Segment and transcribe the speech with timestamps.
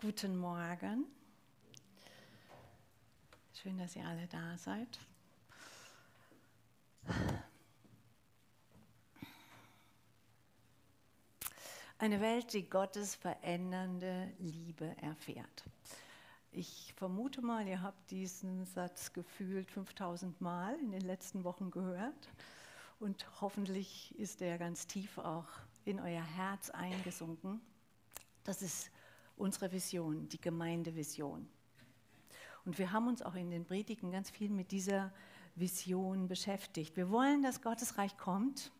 [0.00, 1.04] Guten Morgen.
[3.52, 4.98] Schön, dass ihr alle da seid.
[11.98, 15.64] Eine Welt, die Gottes verändernde Liebe erfährt.
[16.50, 22.30] Ich vermute mal, ihr habt diesen Satz gefühlt 5000 Mal in den letzten Wochen gehört
[23.00, 25.48] und hoffentlich ist er ganz tief auch
[25.84, 27.60] in euer Herz eingesunken.
[28.44, 28.90] Das ist
[29.40, 31.48] unsere Vision, die Gemeindevision.
[32.64, 35.12] Und wir haben uns auch in den Predigen ganz viel mit dieser
[35.56, 36.96] Vision beschäftigt.
[36.96, 38.70] Wir wollen, dass Gottes Reich kommt,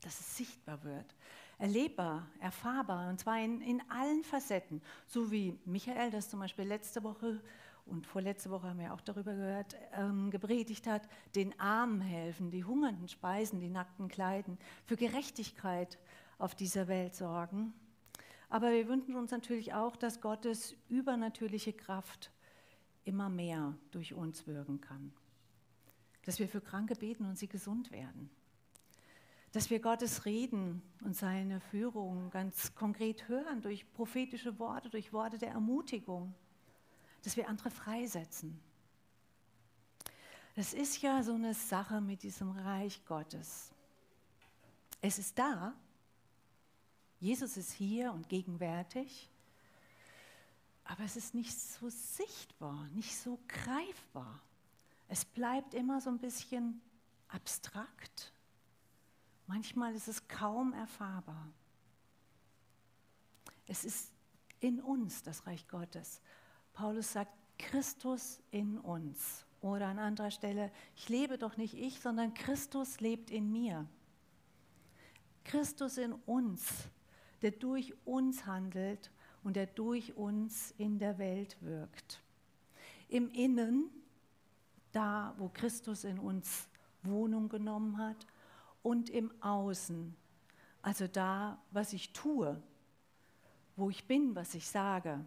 [0.00, 1.14] dass es sichtbar wird,
[1.58, 4.82] erlebbar, erfahrbar, und zwar in, in allen Facetten.
[5.06, 7.40] So wie Michael das zum Beispiel letzte Woche
[7.86, 12.64] und vorletzte Woche haben wir auch darüber gehört, ähm, gepredigt hat, den Armen helfen, die
[12.64, 15.98] Hungernden speisen, die Nackten kleiden, für Gerechtigkeit
[16.38, 17.74] auf dieser Welt sorgen.
[18.52, 22.30] Aber wir wünschen uns natürlich auch, dass Gottes übernatürliche Kraft
[23.06, 25.10] immer mehr durch uns wirken kann.
[26.26, 28.28] Dass wir für Kranke beten und sie gesund werden.
[29.52, 35.38] Dass wir Gottes Reden und seine Führung ganz konkret hören durch prophetische Worte, durch Worte
[35.38, 36.34] der Ermutigung.
[37.24, 38.60] Dass wir andere freisetzen.
[40.56, 43.72] Das ist ja so eine Sache mit diesem Reich Gottes.
[45.00, 45.74] Es ist da,
[47.22, 49.30] Jesus ist hier und gegenwärtig,
[50.82, 54.42] aber es ist nicht so sichtbar, nicht so greifbar.
[55.06, 56.82] Es bleibt immer so ein bisschen
[57.28, 58.32] abstrakt.
[59.46, 61.48] Manchmal ist es kaum erfahrbar.
[63.68, 64.10] Es ist
[64.58, 66.20] in uns das Reich Gottes.
[66.72, 69.46] Paulus sagt, Christus in uns.
[69.60, 73.88] Oder an anderer Stelle, ich lebe doch nicht ich, sondern Christus lebt in mir.
[75.44, 76.88] Christus in uns
[77.42, 79.10] der durch uns handelt
[79.42, 82.22] und der durch uns in der Welt wirkt.
[83.08, 83.90] Im Innen,
[84.92, 86.68] da wo Christus in uns
[87.02, 88.26] Wohnung genommen hat,
[88.82, 90.16] und im Außen,
[90.82, 92.60] also da, was ich tue,
[93.76, 95.24] wo ich bin, was ich sage.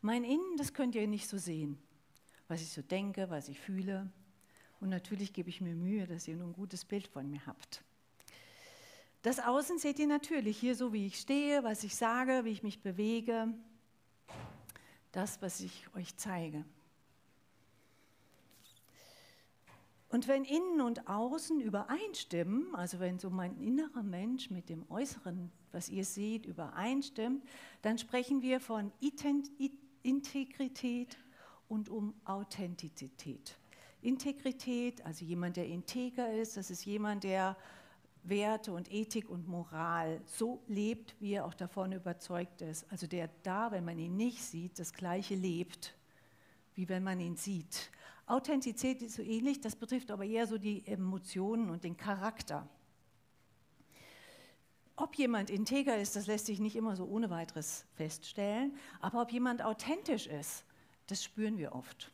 [0.00, 1.78] Mein Innen, das könnt ihr nicht so sehen,
[2.48, 4.10] was ich so denke, was ich fühle.
[4.80, 7.82] Und natürlich gebe ich mir Mühe, dass ihr nur ein gutes Bild von mir habt.
[9.24, 12.62] Das Außen seht ihr natürlich hier so, wie ich stehe, was ich sage, wie ich
[12.62, 13.48] mich bewege.
[15.12, 16.62] Das, was ich euch zeige.
[20.10, 25.50] Und wenn innen und außen übereinstimmen, also wenn so mein innerer Mensch mit dem äußeren,
[25.72, 27.42] was ihr seht, übereinstimmt,
[27.80, 28.92] dann sprechen wir von
[30.02, 31.16] Integrität
[31.68, 33.56] und um Authentizität.
[34.02, 37.56] Integrität, also jemand, der integer ist, das ist jemand, der
[38.24, 42.90] Werte und Ethik und Moral so lebt, wie er auch davon überzeugt ist.
[42.90, 45.94] Also der da, wenn man ihn nicht sieht, das gleiche lebt,
[46.74, 47.90] wie wenn man ihn sieht.
[48.26, 52.66] Authentizität ist so ähnlich, das betrifft aber eher so die Emotionen und den Charakter.
[54.96, 59.32] Ob jemand integer ist, das lässt sich nicht immer so ohne weiteres feststellen, aber ob
[59.32, 60.64] jemand authentisch ist,
[61.08, 62.10] das spüren wir oft.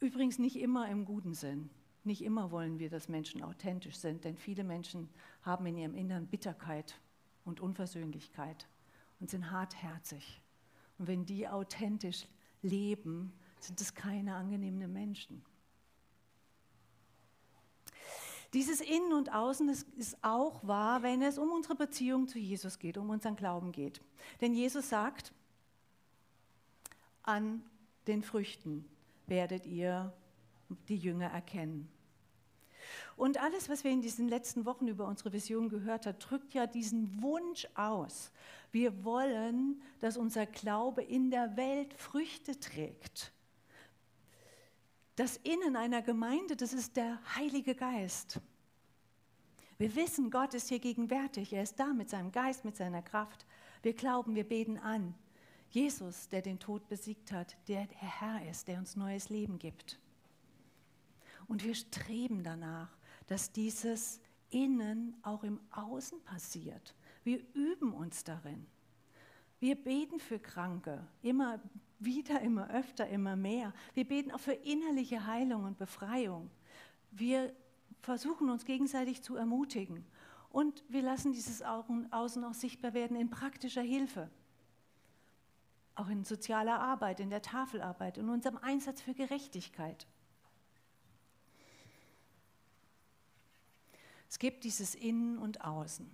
[0.00, 1.70] Übrigens nicht immer im guten Sinn.
[2.06, 5.08] Nicht immer wollen wir, dass Menschen authentisch sind, denn viele Menschen
[5.42, 7.00] haben in ihrem Innern Bitterkeit
[7.44, 8.68] und Unversöhnlichkeit
[9.18, 10.40] und sind hartherzig.
[10.98, 12.28] Und wenn die authentisch
[12.62, 15.44] leben, sind es keine angenehmen Menschen.
[18.54, 22.98] Dieses Innen und Außen ist auch wahr, wenn es um unsere Beziehung zu Jesus geht,
[22.98, 24.00] um unseren Glauben geht.
[24.40, 25.32] Denn Jesus sagt,
[27.24, 27.64] an
[28.06, 28.88] den Früchten
[29.26, 30.12] werdet ihr
[30.88, 31.90] die Jünger erkennen.
[33.16, 36.66] Und alles, was wir in diesen letzten Wochen über unsere Vision gehört haben, drückt ja
[36.66, 38.30] diesen Wunsch aus.
[38.72, 43.32] Wir wollen, dass unser Glaube in der Welt Früchte trägt.
[45.16, 48.38] Das Innen einer Gemeinde, das ist der Heilige Geist.
[49.78, 51.54] Wir wissen, Gott ist hier gegenwärtig.
[51.54, 53.46] Er ist da mit seinem Geist, mit seiner Kraft.
[53.82, 55.14] Wir glauben, wir beten an.
[55.70, 59.98] Jesus, der den Tod besiegt hat, der der Herr ist, der uns neues Leben gibt.
[61.48, 62.90] Und wir streben danach,
[63.26, 64.20] dass dieses
[64.50, 66.94] Innen auch im Außen passiert.
[67.24, 68.66] Wir üben uns darin.
[69.58, 71.60] Wir beten für Kranke, immer
[71.98, 73.72] wieder, immer öfter, immer mehr.
[73.94, 76.50] Wir beten auch für innerliche Heilung und Befreiung.
[77.10, 77.54] Wir
[78.00, 80.04] versuchen uns gegenseitig zu ermutigen.
[80.50, 84.30] Und wir lassen dieses Außen auch sichtbar werden in praktischer Hilfe.
[85.94, 90.06] Auch in sozialer Arbeit, in der Tafelarbeit, in unserem Einsatz für Gerechtigkeit.
[94.36, 96.10] Es gibt dieses Innen und Außen.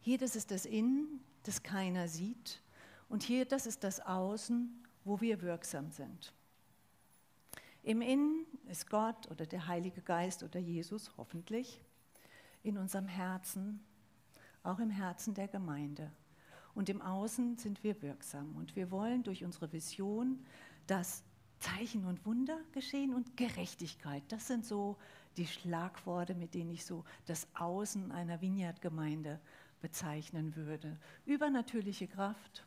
[0.00, 2.60] Hier, das ist das Innen, das keiner sieht.
[3.08, 6.32] Und hier, das ist das Außen, wo wir wirksam sind.
[7.84, 11.80] Im Innen ist Gott oder der Heilige Geist oder Jesus hoffentlich
[12.64, 13.78] in unserem Herzen,
[14.64, 16.10] auch im Herzen der Gemeinde.
[16.74, 18.56] Und im Außen sind wir wirksam.
[18.56, 20.44] Und wir wollen durch unsere Vision,
[20.88, 21.22] dass
[21.58, 24.22] Zeichen und Wunder geschehen und Gerechtigkeit.
[24.28, 24.96] Das sind so
[25.36, 29.40] die Schlagworte, mit denen ich so das Außen einer Vineyard-Gemeinde
[29.80, 30.96] bezeichnen würde.
[31.24, 32.64] Übernatürliche Kraft.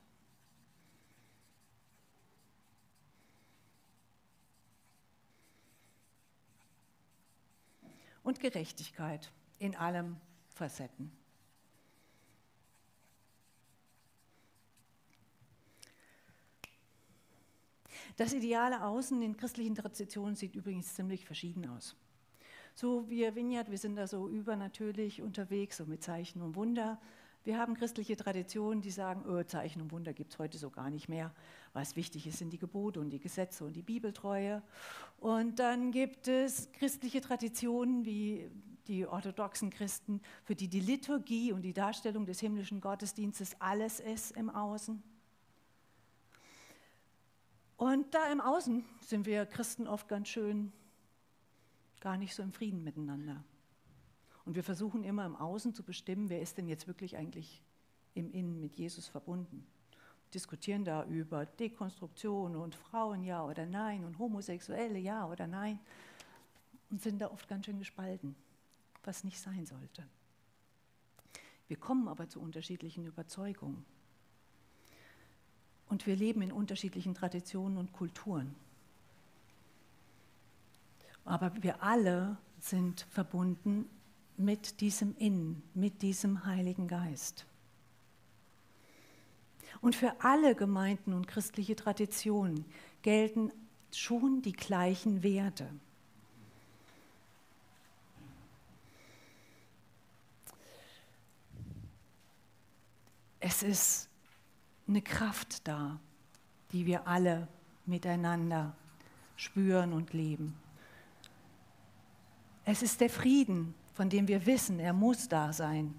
[8.24, 11.21] Und Gerechtigkeit in allen Facetten.
[18.18, 21.96] Das ideale Außen in christlichen Traditionen sieht übrigens ziemlich verschieden aus.
[22.74, 27.00] So wir Vineyard, wir sind da so übernatürlich unterwegs, so mit Zeichen und Wunder.
[27.44, 30.90] Wir haben christliche Traditionen, die sagen, oh, Zeichen und Wunder gibt es heute so gar
[30.92, 31.34] nicht mehr.
[31.74, 34.62] Was wichtig ist, sind die Gebote und die Gesetze und die Bibeltreue.
[35.20, 38.48] Und dann gibt es christliche Traditionen wie
[38.88, 44.32] die orthodoxen Christen, für die die Liturgie und die Darstellung des himmlischen Gottesdienstes alles ist
[44.38, 45.02] im Außen.
[47.82, 50.72] Und da im Außen sind wir Christen oft ganz schön
[52.00, 53.44] gar nicht so im Frieden miteinander.
[54.46, 57.60] Und wir versuchen immer im Außen zu bestimmen, wer ist denn jetzt wirklich eigentlich
[58.14, 59.66] im Innen mit Jesus verbunden.
[60.32, 65.80] Diskutieren da über Dekonstruktion und Frauen ja oder nein und Homosexuelle ja oder nein
[66.92, 68.36] und sind da oft ganz schön gespalten,
[69.04, 70.08] was nicht sein sollte.
[71.68, 73.84] Wir kommen aber zu unterschiedlichen Überzeugungen.
[75.92, 78.56] Und wir leben in unterschiedlichen Traditionen und Kulturen.
[81.26, 83.90] Aber wir alle sind verbunden
[84.38, 87.46] mit diesem Innen, mit diesem Heiligen Geist.
[89.82, 92.64] Und für alle Gemeinden und christliche Traditionen
[93.02, 93.52] gelten
[93.92, 95.68] schon die gleichen Werte.
[103.42, 104.11] Es ist
[104.92, 106.00] eine Kraft da,
[106.74, 107.48] die wir alle
[107.86, 108.76] miteinander
[109.38, 110.54] spüren und leben.
[112.66, 115.96] Es ist der Frieden, von dem wir wissen, er muss da sein,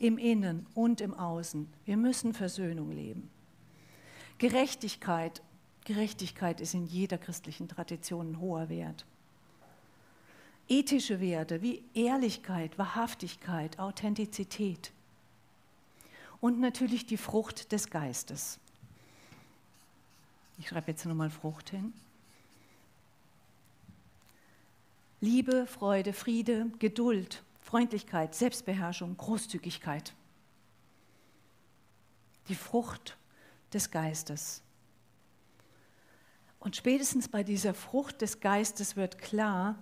[0.00, 1.68] im Innen und im Außen.
[1.84, 3.30] Wir müssen Versöhnung leben.
[4.38, 5.40] Gerechtigkeit,
[5.84, 9.06] Gerechtigkeit ist in jeder christlichen Tradition ein hoher Wert.
[10.68, 14.92] Ethische Werte wie Ehrlichkeit, Wahrhaftigkeit, Authentizität,
[16.40, 18.58] und natürlich die Frucht des Geistes.
[20.58, 21.92] Ich schreibe jetzt nochmal Frucht hin.
[25.20, 30.14] Liebe, Freude, Friede, Geduld, Freundlichkeit, Selbstbeherrschung, Großzügigkeit.
[32.48, 33.16] Die Frucht
[33.72, 34.62] des Geistes.
[36.58, 39.78] Und spätestens bei dieser Frucht des Geistes wird klar,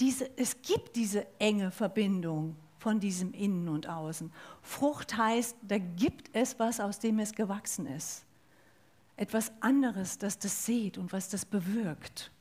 [0.00, 4.32] diese, es gibt diese enge Verbindung von diesem Innen und Außen.
[4.62, 8.24] Frucht heißt, da gibt es was, aus dem es gewachsen ist.
[9.16, 12.32] Etwas anderes, das das sieht und was das bewirkt.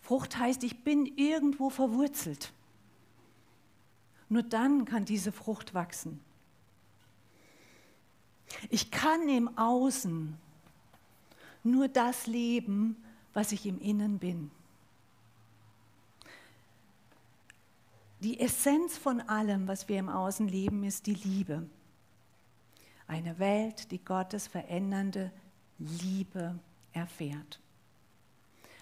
[0.00, 2.52] Frucht heißt, ich bin irgendwo verwurzelt.
[4.30, 6.20] Nur dann kann diese Frucht wachsen.
[8.70, 10.38] Ich kann im Außen
[11.64, 12.96] nur das leben,
[13.34, 14.50] was ich im Innen bin.
[18.20, 21.68] Die Essenz von allem, was wir im Außen leben, ist die Liebe.
[23.06, 25.30] Eine Welt, die Gottes verändernde
[25.78, 26.58] Liebe
[26.92, 27.60] erfährt.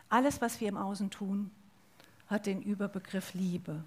[0.08, 1.50] Alles, was wir im Außen tun,
[2.28, 3.82] hat den Überbegriff Liebe.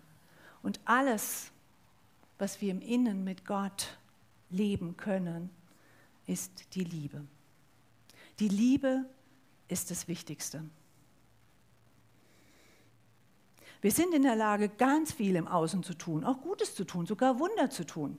[0.61, 1.51] Und alles,
[2.37, 3.97] was wir im Innen mit Gott
[4.49, 5.49] leben können,
[6.25, 7.25] ist die Liebe.
[8.39, 9.05] Die Liebe
[9.69, 10.63] ist das Wichtigste.
[13.81, 17.05] Wir sind in der Lage, ganz viel im Außen zu tun, auch Gutes zu tun,
[17.05, 18.17] sogar Wunder zu tun.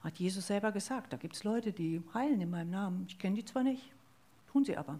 [0.00, 3.04] Hat Jesus selber gesagt, da gibt es Leute, die heilen in meinem Namen.
[3.08, 3.92] Ich kenne die zwar nicht,
[4.50, 4.98] tun sie aber.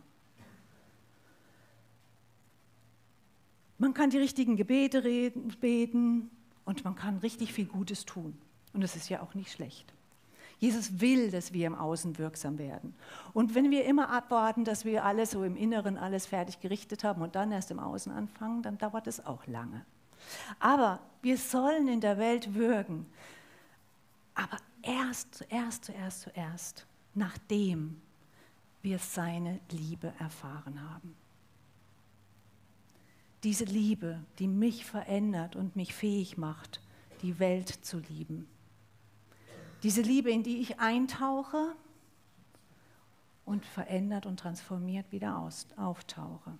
[3.78, 6.30] Man kann die richtigen Gebete reden, beten
[6.64, 8.38] und man kann richtig viel Gutes tun.
[8.72, 9.92] Und das ist ja auch nicht schlecht.
[10.62, 12.94] Jesus will, dass wir im Außen wirksam werden.
[13.32, 17.20] Und wenn wir immer abwarten, dass wir alles so im Inneren alles fertig gerichtet haben
[17.20, 19.84] und dann erst im Außen anfangen, dann dauert es auch lange.
[20.60, 23.06] Aber wir sollen in der Welt wirken.
[24.36, 28.00] Aber erst, zuerst, zuerst, zuerst, nachdem
[28.82, 31.16] wir seine Liebe erfahren haben.
[33.42, 36.80] Diese Liebe, die mich verändert und mich fähig macht,
[37.22, 38.46] die Welt zu lieben.
[39.82, 41.74] Diese Liebe, in die ich eintauche
[43.44, 46.56] und verändert und transformiert wieder aus, auftauche.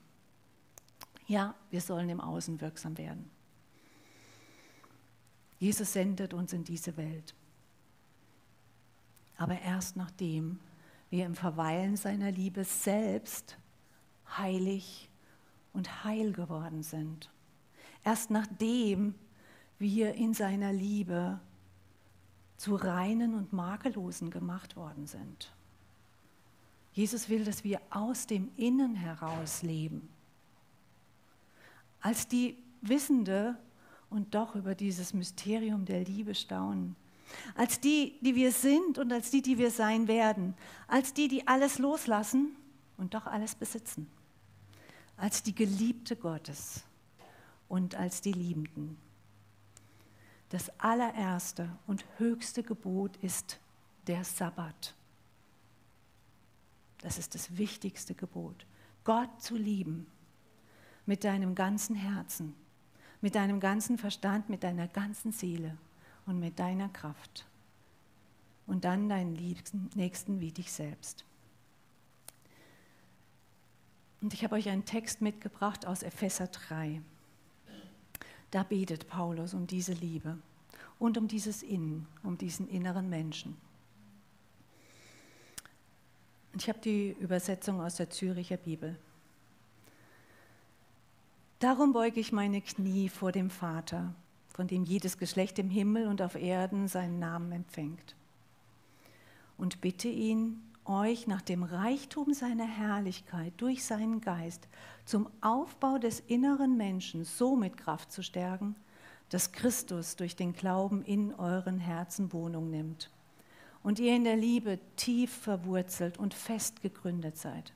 [1.27, 3.31] Ja, wir sollen im Außen wirksam werden.
[5.59, 7.35] Jesus sendet uns in diese Welt.
[9.37, 10.59] Aber erst nachdem
[11.11, 13.57] wir im Verweilen seiner Liebe selbst
[14.37, 15.09] heilig
[15.73, 17.31] und heil geworden sind.
[18.05, 19.15] Erst nachdem
[19.79, 21.39] wir in seiner Liebe
[22.63, 25.53] zu reinen und makellosen gemacht worden sind.
[26.93, 30.09] Jesus will, dass wir aus dem Innen heraus leben.
[32.01, 33.59] Als die Wissende
[34.11, 36.95] und doch über dieses Mysterium der Liebe staunen.
[37.57, 40.55] Als die, die wir sind und als die, die wir sein werden.
[40.87, 42.55] Als die, die alles loslassen
[42.97, 44.07] und doch alles besitzen.
[45.17, 46.85] Als die Geliebte Gottes
[47.69, 48.97] und als die Liebenden.
[50.53, 53.59] Das allererste und höchste Gebot ist
[54.07, 54.95] der Sabbat.
[56.99, 58.67] Das ist das wichtigste Gebot.
[59.03, 60.07] Gott zu lieben
[61.07, 62.55] mit deinem ganzen Herzen,
[63.23, 65.79] mit deinem ganzen Verstand, mit deiner ganzen Seele
[66.27, 67.47] und mit deiner Kraft.
[68.67, 71.25] Und dann deinen Liebsten, Nächsten wie dich selbst.
[74.21, 77.01] Und ich habe euch einen Text mitgebracht aus Epheser 3.
[78.53, 80.39] Da betet Paulus um diese Liebe
[80.99, 83.57] und um dieses Innen, um diesen inneren Menschen.
[86.55, 88.99] Ich habe die Übersetzung aus der Züricher Bibel.
[91.61, 94.15] Darum beuge ich meine Knie vor dem Vater,
[94.53, 98.15] von dem jedes Geschlecht im Himmel und auf Erden seinen Namen empfängt.
[99.57, 104.69] Und bitte ihn, euch nach dem Reichtum seiner Herrlichkeit durch seinen Geist
[105.05, 108.77] zum Aufbau des inneren Menschen so mit Kraft zu stärken,
[109.29, 113.11] dass Christus durch den Glauben in euren Herzen Wohnung nimmt
[113.83, 117.73] und ihr in der Liebe tief verwurzelt und fest gegründet seid.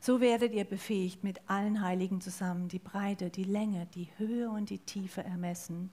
[0.00, 4.70] So werdet ihr befähigt, mit allen Heiligen zusammen die Breite, die Länge, die Höhe und
[4.70, 5.90] die Tiefe ermessen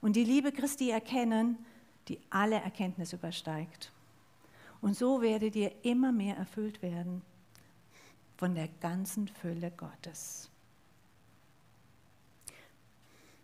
[0.00, 1.58] und die Liebe Christi erkennen,
[2.08, 3.92] die alle Erkenntnis übersteigt.
[4.80, 7.22] Und so werdet ihr immer mehr erfüllt werden
[8.36, 10.50] von der ganzen Fülle Gottes.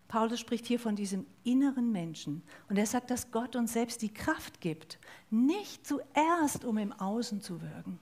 [0.08, 4.12] Paulus spricht hier von diesem inneren Menschen und er sagt, dass Gott uns selbst die
[4.12, 4.98] Kraft gibt,
[5.30, 7.98] nicht zuerst, um im Außen zu wirken,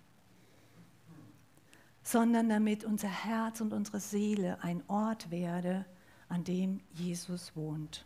[2.03, 5.87] sondern damit unser Herz und unsere Seele ein Ort werde,
[6.29, 8.05] an dem Jesus wohnt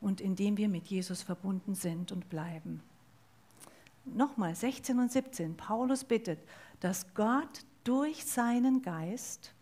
[0.00, 2.82] und in dem wir mit Jesus verbunden sind und bleiben.
[4.04, 5.56] Nochmal 16 und 17.
[5.56, 6.40] Paulus bittet,
[6.80, 9.54] dass Gott durch seinen Geist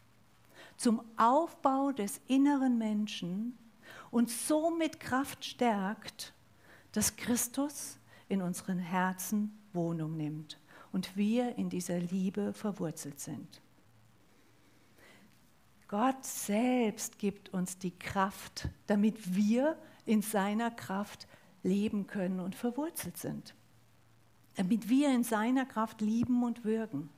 [0.76, 3.56] zum Aufbau des inneren Menschen
[4.11, 6.34] uns so mit Kraft stärkt,
[6.92, 10.58] dass Christus in unseren Herzen Wohnung nimmt
[10.92, 13.62] und wir in dieser Liebe verwurzelt sind.
[15.88, 21.26] Gott selbst gibt uns die Kraft, damit wir in seiner Kraft
[21.62, 23.54] leben können und verwurzelt sind.
[24.56, 27.09] Damit wir in seiner Kraft lieben und wirken.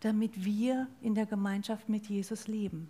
[0.00, 2.88] Damit wir in der Gemeinschaft mit Jesus leben.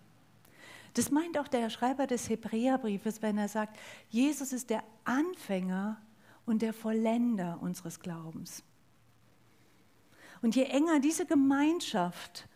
[0.93, 3.77] Das meint auch der Schreiber des Hebräerbriefes, wenn er sagt,
[4.09, 6.01] Jesus ist der Anfänger
[6.45, 8.63] und der Vollender unseres Glaubens.
[10.41, 12.47] Und je enger diese Gemeinschaft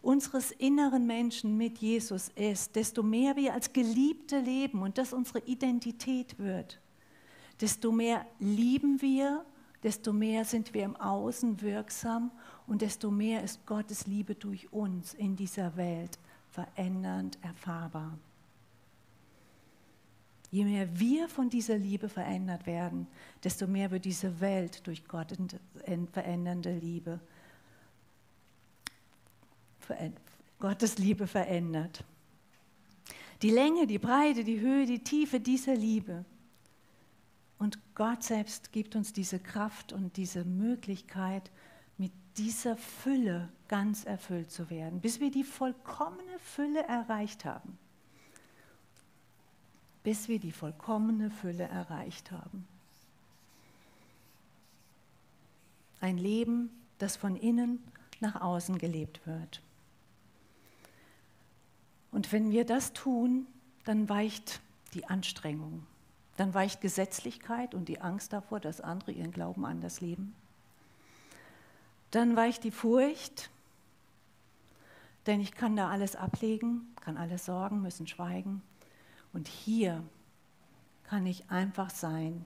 [0.00, 5.40] unseres inneren Menschen mit Jesus ist, desto mehr wir als Geliebte leben und das unsere
[5.40, 6.80] Identität wird,
[7.60, 9.44] desto mehr lieben wir,
[9.82, 12.30] desto mehr sind wir im Außen wirksam
[12.66, 16.18] und desto mehr ist Gottes Liebe durch uns in dieser Welt
[16.50, 18.16] verändernd erfahrbar.
[20.50, 23.06] Je mehr wir von dieser Liebe verändert werden,
[23.42, 25.32] desto mehr wird diese Welt durch Gott
[26.12, 27.20] verändernde Liebe,
[30.58, 32.04] Gottes Liebe verändert.
[33.40, 36.24] Die Länge, die Breite, die Höhe, die Tiefe dieser Liebe.
[37.62, 41.50] Und Gott selbst gibt uns diese Kraft und diese Möglichkeit,
[41.96, 47.78] mit dieser Fülle ganz erfüllt zu werden, bis wir die vollkommene Fülle erreicht haben
[50.02, 52.66] bis wir die vollkommene Fülle erreicht haben.
[56.00, 57.82] Ein Leben, das von innen
[58.20, 59.62] nach außen gelebt wird.
[62.10, 63.46] Und wenn wir das tun,
[63.84, 64.60] dann weicht
[64.94, 65.86] die Anstrengung,
[66.42, 70.34] dann weicht Gesetzlichkeit und die Angst davor, dass andere ihren Glauben anders leben.
[72.10, 73.48] Dann weicht die Furcht,
[75.26, 78.60] denn ich kann da alles ablegen, kann alles sorgen, müssen schweigen.
[79.32, 80.02] Und hier
[81.04, 82.44] kann ich einfach sein,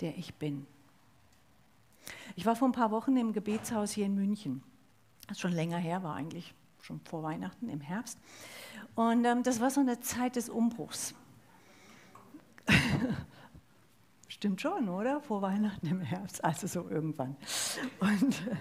[0.00, 0.64] der ich bin.
[2.36, 4.62] Ich war vor ein paar Wochen im Gebetshaus hier in München.
[5.26, 8.16] Das ist schon länger her, war eigentlich schon vor Weihnachten im Herbst.
[8.94, 11.16] Und ähm, das war so eine Zeit des Umbruchs.
[14.28, 15.20] Stimmt schon, oder?
[15.20, 17.36] Vor Weihnachten im Herbst, also so irgendwann.
[18.00, 18.56] Und äh,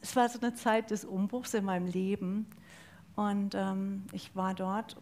[0.00, 2.46] es war so eine Zeit des Umbruchs in meinem Leben.
[3.16, 4.96] Und ähm, ich war dort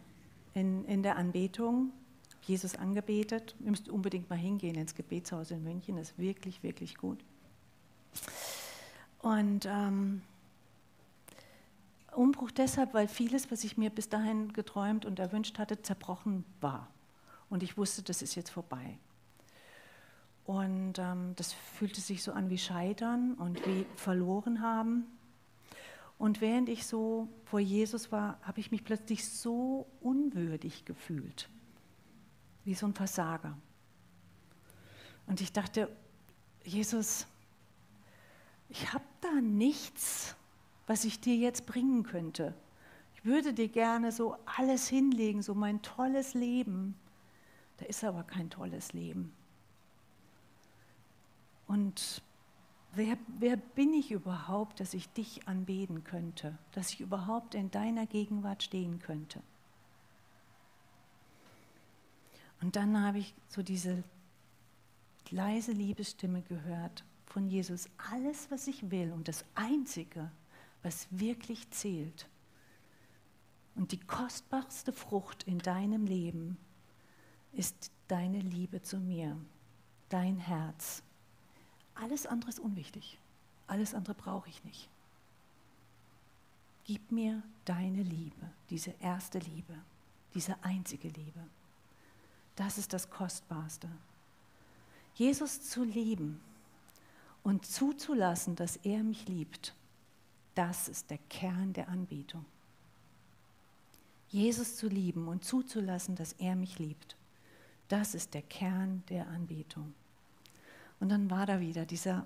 [0.53, 1.91] in, in der Anbetung,
[2.43, 3.55] Jesus angebetet.
[3.59, 7.23] Ihr müsst unbedingt mal hingehen ins Gebetshaus in München, das ist wirklich, wirklich gut.
[9.19, 10.21] Und ähm,
[12.15, 16.87] Umbruch deshalb, weil vieles, was ich mir bis dahin geträumt und erwünscht hatte, zerbrochen war.
[17.49, 18.97] Und ich wusste, das ist jetzt vorbei.
[20.45, 25.05] Und ähm, das fühlte sich so an wie Scheitern und wie verloren haben.
[26.17, 31.49] Und während ich so vor Jesus war, habe ich mich plötzlich so unwürdig gefühlt,
[32.63, 33.57] wie so ein Versager.
[35.25, 35.89] Und ich dachte,
[36.63, 37.25] Jesus,
[38.69, 40.35] ich habe da nichts,
[40.91, 42.53] was ich dir jetzt bringen könnte.
[43.15, 46.95] Ich würde dir gerne so alles hinlegen, so mein tolles Leben.
[47.77, 49.31] Da ist aber kein tolles Leben.
[51.65, 52.21] Und
[52.93, 58.05] wer, wer bin ich überhaupt, dass ich dich anbeten könnte, dass ich überhaupt in deiner
[58.05, 59.41] Gegenwart stehen könnte?
[62.59, 64.03] Und dann habe ich so diese
[65.29, 67.87] leise Liebesstimme gehört von Jesus.
[68.11, 70.29] Alles, was ich will und das Einzige,
[70.83, 72.27] was wirklich zählt
[73.75, 76.57] und die kostbarste Frucht in deinem Leben
[77.53, 79.37] ist deine Liebe zu mir,
[80.09, 81.03] dein Herz.
[81.95, 83.17] Alles andere ist unwichtig.
[83.67, 84.89] Alles andere brauche ich nicht.
[86.83, 89.73] Gib mir deine Liebe, diese erste Liebe,
[90.33, 91.39] diese einzige Liebe.
[92.55, 93.87] Das ist das Kostbarste.
[95.15, 96.41] Jesus zu lieben
[97.43, 99.73] und zuzulassen, dass er mich liebt,
[100.55, 102.45] das ist der Kern der Anbetung.
[104.29, 107.15] Jesus zu lieben und zuzulassen, dass er mich liebt,
[107.89, 109.93] das ist der Kern der Anbetung.
[111.01, 112.25] Und dann war da wieder dieser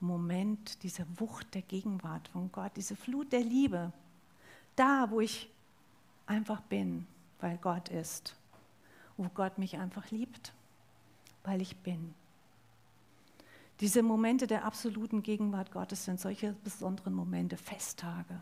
[0.00, 3.92] Moment, diese Wucht der Gegenwart von Gott, diese Flut der Liebe.
[4.76, 5.48] Da, wo ich
[6.26, 7.06] einfach bin,
[7.40, 8.36] weil Gott ist.
[9.16, 10.52] Wo Gott mich einfach liebt,
[11.42, 12.14] weil ich bin.
[13.80, 18.40] Diese Momente der absoluten Gegenwart Gottes sind solche besonderen Momente, Festtage,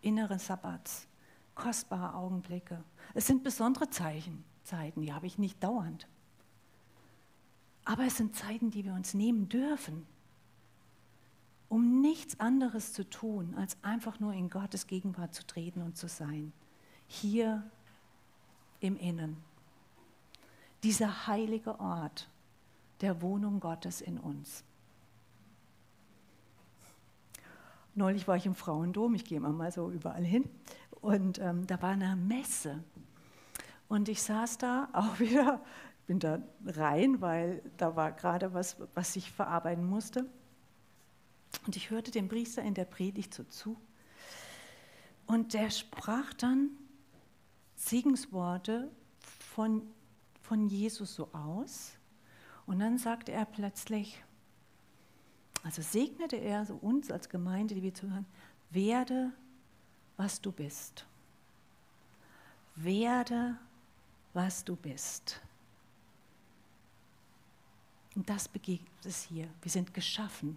[0.00, 1.06] innere Sabbats,
[1.54, 2.82] kostbare Augenblicke.
[3.14, 4.44] Es sind besondere Zeichen.
[4.64, 6.06] Zeiten, die habe ich nicht dauernd.
[7.84, 10.06] Aber es sind Zeiten, die wir uns nehmen dürfen,
[11.68, 16.08] um nichts anderes zu tun, als einfach nur in Gottes Gegenwart zu treten und zu
[16.08, 16.52] sein.
[17.06, 17.62] Hier
[18.80, 19.36] im Innen.
[20.82, 22.28] Dieser heilige Ort
[23.00, 24.64] der Wohnung Gottes in uns.
[27.98, 30.48] Neulich war ich im Frauendom, ich gehe immer mal so überall hin,
[31.00, 32.84] und ähm, da war eine Messe
[33.88, 35.60] und ich saß da auch wieder,
[36.06, 40.26] bin da rein, weil da war gerade was, was ich verarbeiten musste.
[41.66, 43.76] Und ich hörte dem Priester in der Predigt so zu.
[45.26, 46.70] Und der sprach dann
[47.74, 48.92] Segensworte
[49.40, 49.82] von,
[50.40, 51.94] von Jesus so aus.
[52.64, 54.22] Und dann sagte er plötzlich,
[55.68, 58.24] also segnete er so uns als Gemeinde, die wir zuhören,
[58.70, 59.32] werde,
[60.16, 61.04] was du bist.
[62.74, 63.54] Werde,
[64.32, 65.42] was du bist.
[68.16, 69.46] Und das begegnet es hier.
[69.60, 70.56] Wir sind geschaffen,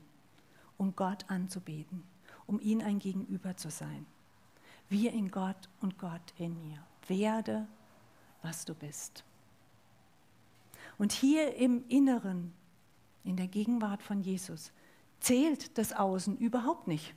[0.78, 2.06] um Gott anzubeten,
[2.48, 4.06] um ihm ein Gegenüber zu sein.
[4.88, 6.82] Wir in Gott und Gott in mir.
[7.08, 7.68] Werde,
[8.44, 9.26] was du bist.
[10.98, 12.54] Und hier im Inneren,
[13.26, 14.72] in der Gegenwart von Jesus,
[15.22, 17.16] zählt das Außen überhaupt nicht.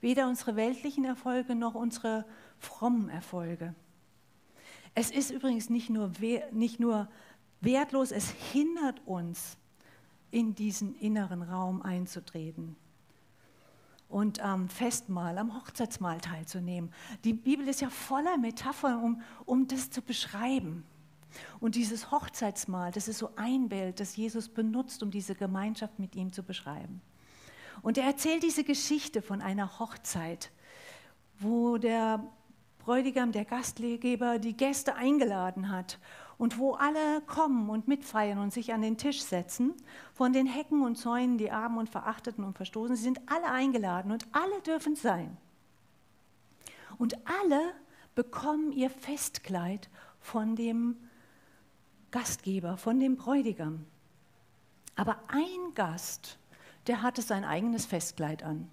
[0.00, 2.24] Weder unsere weltlichen Erfolge noch unsere
[2.58, 3.74] frommen Erfolge.
[4.94, 6.10] Es ist übrigens nicht nur,
[6.50, 7.08] nicht nur
[7.60, 9.56] wertlos, es hindert uns,
[10.32, 12.76] in diesen inneren Raum einzutreten
[14.08, 16.92] und am Festmahl, am Hochzeitsmahl teilzunehmen.
[17.24, 20.84] Die Bibel ist ja voller Metaphern, um, um das zu beschreiben.
[21.60, 26.16] Und dieses Hochzeitsmahl, das ist so ein Bild, das Jesus benutzt, um diese Gemeinschaft mit
[26.16, 27.00] ihm zu beschreiben.
[27.82, 30.50] Und er erzählt diese Geschichte von einer Hochzeit,
[31.38, 32.22] wo der
[32.78, 35.98] Bräutigam, der Gastgeber, die Gäste eingeladen hat
[36.38, 39.74] und wo alle kommen und mitfeiern und sich an den Tisch setzen,
[40.14, 44.10] von den Hecken und Zäunen, die Armen und Verachteten und Verstoßen, sie sind alle eingeladen
[44.10, 45.36] und alle dürfen sein.
[46.98, 47.74] Und alle
[48.14, 49.88] bekommen ihr Festkleid
[50.18, 50.96] von dem
[52.10, 53.86] Gastgeber von dem Bräutigam.
[54.96, 56.38] Aber ein Gast,
[56.86, 58.68] der hatte sein eigenes Festkleid an.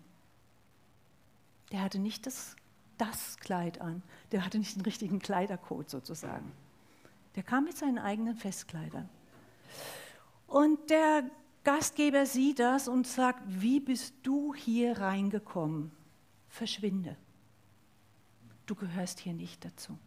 [1.71, 2.56] Der hatte nicht das,
[2.97, 6.52] das Kleid an, der hatte nicht den richtigen Kleidercode sozusagen.
[7.36, 9.10] Der kam mit seinen eigenen Festkleidern.
[10.47, 11.30] Und der
[11.63, 15.91] Gastgeber sieht das und sagt, wie bist du hier reingekommen?
[16.47, 17.17] Verschwinde.
[18.65, 19.97] Du gehörst hier nicht dazu.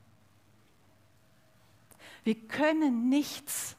[2.24, 3.76] Wir können nichts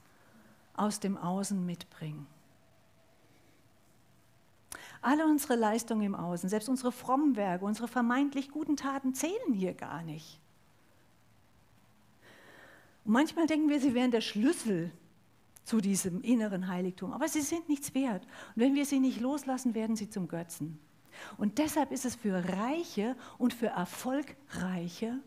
[0.73, 2.27] aus dem Außen mitbringen.
[5.01, 9.73] Alle unsere Leistungen im Außen, selbst unsere frommen Werke, unsere vermeintlich guten Taten zählen hier
[9.73, 10.39] gar nicht.
[13.03, 14.91] Und manchmal denken wir, sie wären der Schlüssel
[15.63, 18.23] zu diesem inneren Heiligtum, aber sie sind nichts wert.
[18.55, 20.79] Und wenn wir sie nicht loslassen, werden sie zum Götzen.
[21.37, 25.19] Und deshalb ist es für Reiche und für Erfolgreiche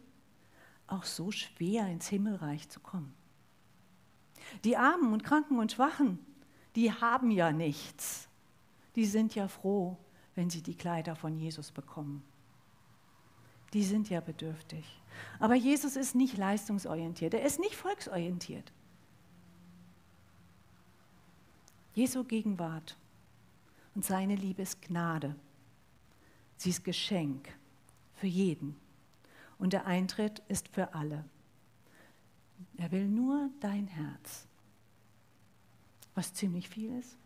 [0.94, 3.14] auch so schwer, ins Himmelreich zu kommen.
[4.64, 6.18] Die Armen und Kranken und Schwachen,
[6.76, 8.28] die haben ja nichts.
[8.94, 9.96] Die sind ja froh,
[10.34, 12.22] wenn sie die Kleider von Jesus bekommen.
[13.72, 14.84] Die sind ja bedürftig.
[15.38, 18.72] Aber Jesus ist nicht leistungsorientiert, er ist nicht volksorientiert.
[21.94, 22.96] Jesu Gegenwart
[23.94, 25.36] und seine Liebe ist Gnade.
[26.56, 27.48] Sie ist Geschenk
[28.14, 28.76] für jeden.
[29.64, 31.24] Und der Eintritt ist für alle.
[32.76, 34.46] Er will nur dein Herz,
[36.14, 37.16] was ziemlich viel ist.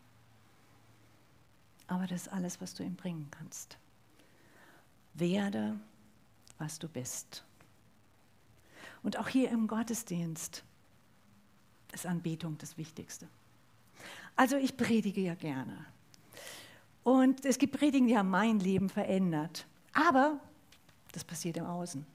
[1.89, 3.77] Aber das ist alles, was du ihm bringen kannst.
[5.15, 5.81] Werde,
[6.59, 7.43] was du bist.
[9.03, 10.63] Und auch hier im Gottesdienst
[11.93, 13.27] ist Anbetung das Wichtigste.
[14.37, 15.87] Also ich predige ja gerne.
[17.03, 19.67] Und es gibt Predigen, die haben mein Leben verändert.
[19.93, 20.39] Aber
[21.11, 22.07] das passiert im Außen.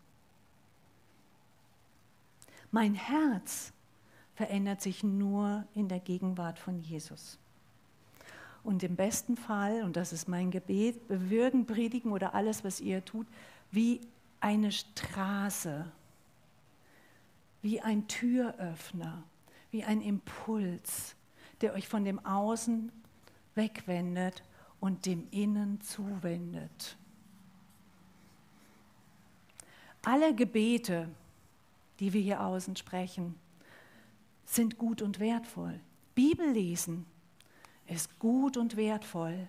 [2.73, 3.71] Mein Herz
[4.33, 7.37] verändert sich nur in der Gegenwart von Jesus.
[8.63, 13.05] Und im besten Fall, und das ist mein Gebet, bewirken Predigen oder alles, was ihr
[13.05, 13.27] tut,
[13.69, 14.01] wie
[14.39, 15.85] eine Straße,
[17.61, 19.21] wie ein Türöffner,
[19.69, 21.15] wie ein Impuls,
[21.61, 22.91] der euch von dem Außen
[23.53, 24.41] wegwendet
[24.79, 26.97] und dem Innen zuwendet.
[30.01, 31.07] Alle Gebete,
[31.99, 33.35] die wir hier außen sprechen,
[34.45, 35.79] sind gut und wertvoll.
[36.15, 37.05] Bibel lesen
[37.87, 39.47] ist gut und wertvoll,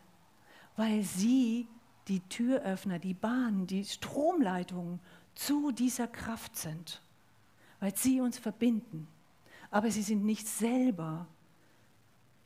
[0.76, 1.68] weil sie
[2.08, 5.00] die Türöffner, die Bahnen, die Stromleitungen
[5.34, 7.02] zu dieser Kraft sind,
[7.80, 9.08] weil sie uns verbinden.
[9.70, 11.26] Aber sie sind nicht selber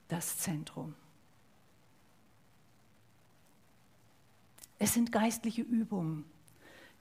[0.08, 0.94] das Zentrum.
[4.78, 6.24] Es sind geistliche Übungen,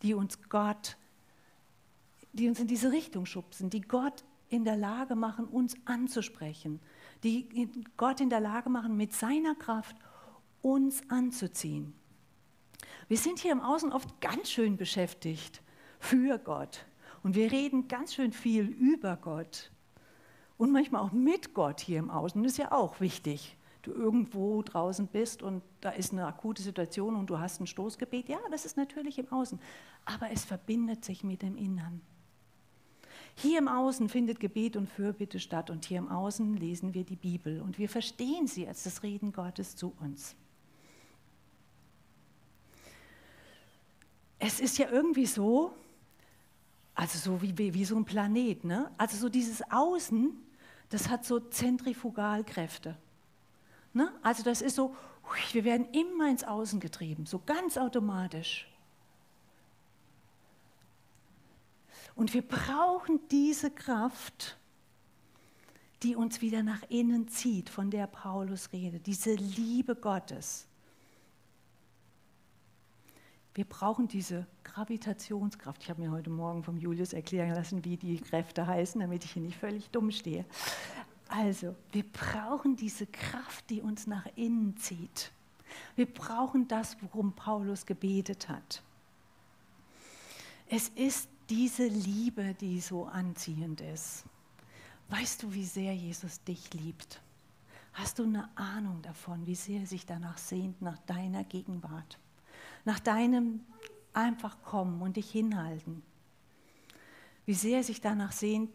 [0.01, 0.97] die uns Gott
[2.37, 6.79] die uns in diese Richtung schubsen, die Gott in der Lage machen, uns anzusprechen,
[7.23, 9.95] die Gott in der Lage machen, mit seiner Kraft
[10.61, 11.93] uns anzuziehen.
[13.07, 15.61] Wir sind hier im Außen oft ganz schön beschäftigt
[15.99, 16.85] für Gott
[17.23, 19.71] und wir reden ganz schön viel über Gott
[20.57, 22.41] und manchmal auch mit Gott hier im Außen.
[22.43, 23.57] Das ist ja auch wichtig.
[23.81, 28.27] Du irgendwo draußen bist und da ist eine akute Situation und du hast ein Stoßgebet.
[28.27, 29.59] Ja, das ist natürlich im Außen,
[30.03, 32.01] aber es verbindet sich mit dem Innern.
[33.39, 37.15] Hier im Außen findet Gebet und Fürbitte statt und hier im Außen lesen wir die
[37.15, 40.35] Bibel und wir verstehen sie als das Reden Gottes zu uns.
[44.39, 45.71] Es ist ja irgendwie so,
[46.95, 48.89] also so wie, wie so ein Planet, ne?
[48.97, 50.31] also so dieses Außen,
[50.89, 52.97] das hat so Zentrifugalkräfte.
[53.93, 54.11] Ne?
[54.23, 54.95] Also das ist so,
[55.51, 58.67] wir werden immer ins Außen getrieben, so ganz automatisch.
[62.17, 64.57] Und wir brauchen diese Kraft,
[66.01, 70.65] die uns wieder nach innen zieht, von der Paulus redet, diese Liebe Gottes.
[73.53, 75.83] Wir brauchen diese Gravitationskraft.
[75.83, 79.31] Ich habe mir heute Morgen vom Julius erklären lassen, wie die Kräfte heißen, damit ich
[79.33, 80.43] hier nicht völlig dumm stehe.
[81.29, 85.31] Also, wir brauchen diese Kraft, die uns nach innen zieht.
[85.95, 88.81] Wir brauchen das, worum Paulus gebetet hat.
[90.67, 94.25] Es ist diese Liebe, die so anziehend ist.
[95.09, 97.21] Weißt du, wie sehr Jesus dich liebt?
[97.93, 102.19] Hast du eine Ahnung davon, wie sehr er sich danach sehnt, nach deiner Gegenwart,
[102.85, 103.61] nach deinem
[104.13, 106.03] einfach kommen und dich hinhalten?
[107.45, 108.69] Wie sehr er sich danach sehnt,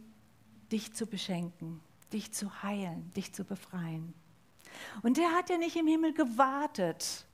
[0.72, 1.80] dich zu beschenken,
[2.12, 4.14] dich zu heilen, dich zu befreien.
[5.02, 7.26] Und der hat ja nicht im Himmel gewartet,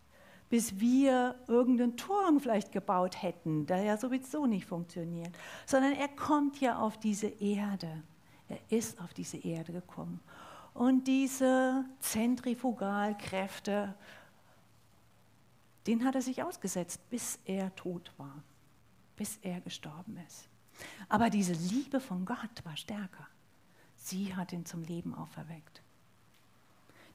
[0.48, 6.61] bis wir irgendeinen Turm vielleicht gebaut hätten, der ja sowieso nicht funktioniert, sondern er kommt
[6.61, 8.02] ja auf diese Erde.
[8.48, 10.20] Er ist auf diese Erde gekommen.
[10.72, 13.94] Und diese Zentrifugalkräfte,
[15.87, 18.42] den hat er sich ausgesetzt, bis er tot war,
[19.16, 20.48] bis er gestorben ist.
[21.08, 23.26] Aber diese Liebe von Gott war stärker.
[23.96, 25.82] Sie hat ihn zum Leben auferweckt.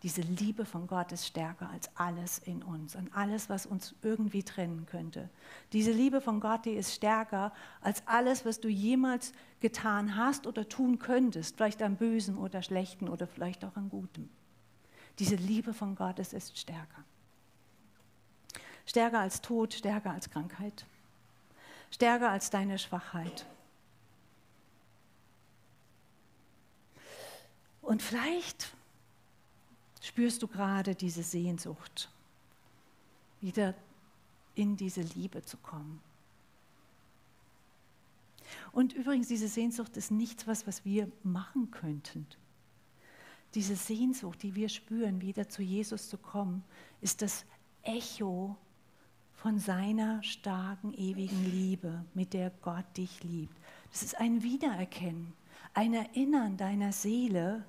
[0.03, 4.43] Diese Liebe von Gott ist stärker als alles in uns und alles, was uns irgendwie
[4.43, 5.29] trennen könnte.
[5.71, 10.67] Diese Liebe von Gott, die ist stärker als alles, was du jemals getan hast oder
[10.67, 14.29] tun könntest, vielleicht an Bösen oder Schlechten oder vielleicht auch an Gutem.
[15.19, 17.05] Diese Liebe von Gott ist, ist stärker.
[18.85, 20.85] Stärker als Tod, stärker als Krankheit,
[21.91, 23.45] stärker als deine Schwachheit.
[27.81, 28.73] Und vielleicht
[30.03, 32.09] spürst du gerade diese Sehnsucht,
[33.39, 33.73] wieder
[34.53, 36.01] in diese Liebe zu kommen.
[38.73, 42.27] Und übrigens, diese Sehnsucht ist nichts, was, was wir machen könnten.
[43.55, 46.63] Diese Sehnsucht, die wir spüren, wieder zu Jesus zu kommen,
[46.99, 47.45] ist das
[47.83, 48.57] Echo
[49.35, 53.55] von seiner starken, ewigen Liebe, mit der Gott dich liebt.
[53.91, 55.31] Das ist ein Wiedererkennen,
[55.73, 57.63] ein Erinnern deiner Seele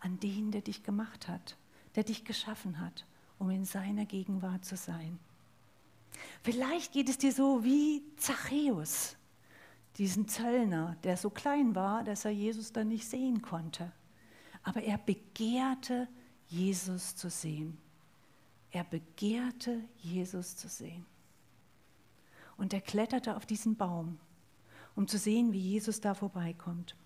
[0.00, 1.56] an den, der dich gemacht hat
[1.96, 3.06] der dich geschaffen hat,
[3.38, 5.18] um in seiner Gegenwart zu sein.
[6.42, 9.16] Vielleicht geht es dir so wie Zachäus,
[9.96, 13.92] diesen Zöllner, der so klein war, dass er Jesus dann nicht sehen konnte.
[14.62, 16.08] Aber er begehrte,
[16.48, 17.78] Jesus zu sehen.
[18.70, 21.06] Er begehrte, Jesus zu sehen.
[22.56, 24.18] Und er kletterte auf diesen Baum,
[24.94, 26.96] um zu sehen, wie Jesus da vorbeikommt.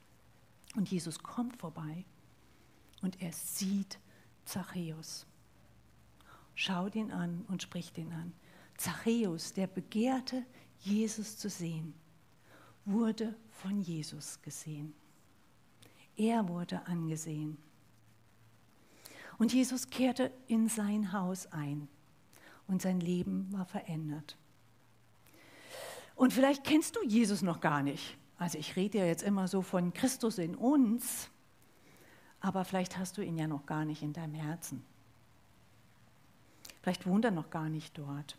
[0.77, 2.05] Und Jesus kommt vorbei
[3.03, 3.99] und er sieht
[4.49, 5.27] Zachäus.
[6.55, 8.33] Schaut ihn an und spricht ihn an.
[8.79, 10.45] Zachäus, der begehrte,
[10.81, 11.95] Jesus zu sehen,
[12.85, 14.95] wurde von Jesus gesehen.
[16.17, 17.59] Er wurde angesehen.
[19.39, 21.87] Und Jesus kehrte in sein Haus ein
[22.67, 24.37] und sein Leben war verändert.
[26.17, 28.17] Und vielleicht kennst du Jesus noch gar nicht.
[28.39, 31.31] Also ich rede ja jetzt immer so von Christus in uns,
[32.41, 34.85] aber vielleicht hast du ihn ja noch gar nicht in deinem Herzen.
[36.83, 38.37] Vielleicht wohnt er noch gar nicht dort.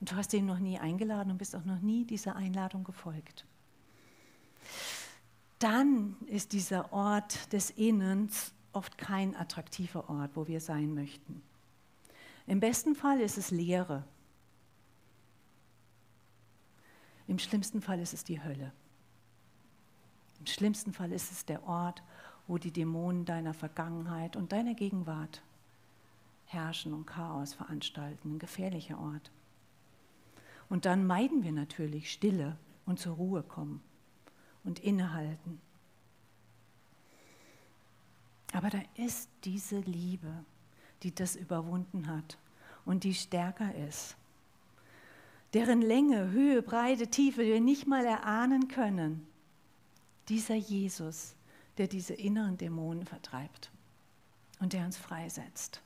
[0.00, 3.46] Und du hast ihn noch nie eingeladen und bist auch noch nie dieser Einladung gefolgt.
[5.58, 11.40] Dann ist dieser Ort des Innens oft kein attraktiver Ort, wo wir sein möchten.
[12.46, 14.04] Im besten Fall ist es Leere.
[17.28, 18.72] Im schlimmsten Fall ist es die Hölle.
[20.40, 22.02] Im schlimmsten Fall ist es der Ort,
[22.46, 25.42] wo die Dämonen deiner Vergangenheit und deiner Gegenwart
[26.46, 29.30] herrschen und Chaos veranstalten, ein gefährlicher Ort.
[30.68, 33.82] Und dann meiden wir natürlich Stille und zur Ruhe kommen
[34.64, 35.60] und innehalten.
[38.52, 40.44] Aber da ist diese Liebe,
[41.02, 42.38] die das überwunden hat
[42.84, 44.16] und die stärker ist,
[45.54, 49.26] deren Länge, Höhe, Breite, Tiefe wir nicht mal erahnen können.
[50.28, 51.34] Dieser Jesus,
[51.78, 53.70] der diese inneren Dämonen vertreibt
[54.60, 55.82] und der uns freisetzt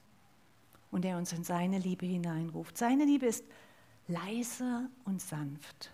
[0.90, 2.76] und der uns in seine Liebe hineinruft.
[2.76, 3.44] Seine Liebe ist
[4.08, 5.92] leise und sanft.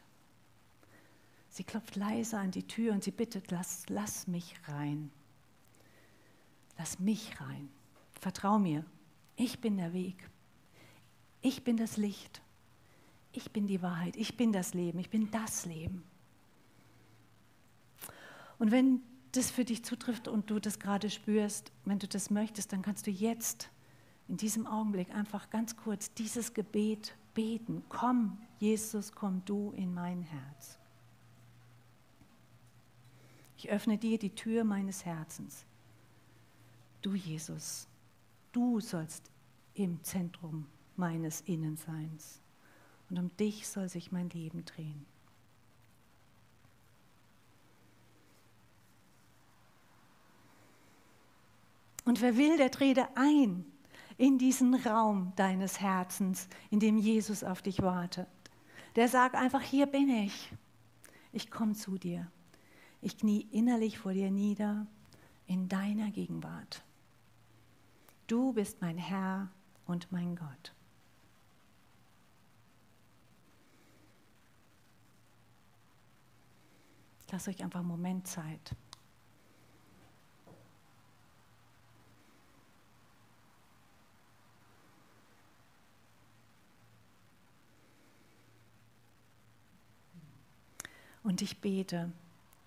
[1.50, 5.10] Sie klopft leise an die Tür und sie bittet, lass, lass mich rein.
[6.78, 7.68] Lass mich rein.
[8.18, 8.84] Vertrau mir.
[9.36, 10.30] Ich bin der Weg.
[11.42, 12.40] Ich bin das Licht.
[13.32, 14.16] Ich bin die Wahrheit.
[14.16, 14.98] Ich bin das Leben.
[14.98, 16.02] Ich bin das Leben.
[18.58, 19.02] Und wenn
[19.32, 23.06] das für dich zutrifft und du das gerade spürst, wenn du das möchtest, dann kannst
[23.06, 23.70] du jetzt
[24.28, 27.82] in diesem Augenblick einfach ganz kurz dieses Gebet beten.
[27.88, 30.78] Komm, Jesus, komm du in mein Herz.
[33.56, 35.64] Ich öffne dir die Tür meines Herzens.
[37.00, 37.86] Du, Jesus,
[38.52, 39.30] du sollst
[39.74, 40.66] im Zentrum
[40.96, 42.40] meines Innenseins.
[43.08, 45.06] Und um dich soll sich mein Leben drehen.
[52.04, 53.64] Und wer will, der trete ein
[54.18, 58.28] in diesen Raum deines Herzens, in dem Jesus auf dich wartet.
[58.96, 60.52] Der sagt einfach, hier bin ich.
[61.32, 62.30] Ich komme zu dir.
[63.00, 64.86] Ich knie innerlich vor dir nieder
[65.46, 66.82] in deiner Gegenwart.
[68.26, 69.50] Du bist mein Herr
[69.86, 70.74] und mein Gott.
[77.32, 78.76] Lasst euch einfach einen Moment Zeit.
[91.42, 92.12] Ich bete,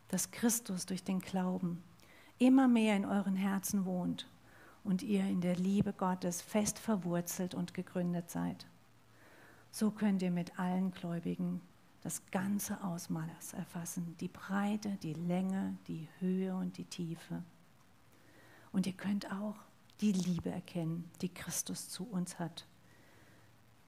[0.09, 1.81] dass Christus durch den Glauben
[2.39, 4.27] immer mehr in euren Herzen wohnt
[4.83, 8.65] und ihr in der Liebe Gottes fest verwurzelt und gegründet seid.
[9.71, 11.61] So könnt ihr mit allen Gläubigen
[12.01, 17.43] das ganze Ausmaß erfassen, die Breite, die Länge, die Höhe und die Tiefe.
[18.73, 19.55] Und ihr könnt auch
[20.01, 22.67] die Liebe erkennen, die Christus zu uns hat.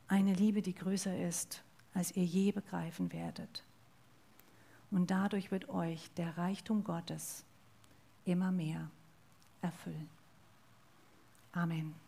[0.07, 1.61] Eine Liebe, die größer ist,
[1.93, 3.66] als ihr je begreifen werdet.
[4.91, 7.43] Und dadurch wird euch der Reichtum Gottes
[8.25, 8.89] immer mehr
[9.61, 10.09] erfüllen.
[11.51, 12.06] Amen.